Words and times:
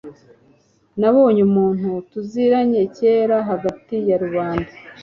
nabonye 0.99 1.41
umuntu 1.49 1.89
tuziranye 2.11 2.81
kera 2.95 3.37
hagati 3.49 3.95
ya 4.07 4.17
rubanda 4.23 4.71